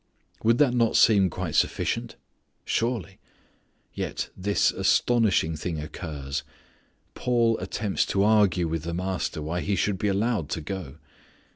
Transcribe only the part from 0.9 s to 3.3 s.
seem quite sufficient? Surely.